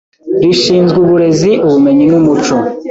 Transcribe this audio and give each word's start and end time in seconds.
rishinzwe 0.41 0.97
uburezi 1.03 1.51
Ubumenyi 1.65 2.05
n’Umuco 2.11 2.55